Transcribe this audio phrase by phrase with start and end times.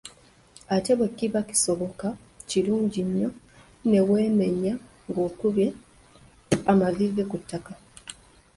[0.75, 2.07] Ate bwe kiba kisoboka,
[2.49, 3.29] kilungi nnyo
[3.89, 4.73] ne weemenya
[5.09, 5.67] ng'okubye
[6.71, 7.73] amaviivi ku ttaka.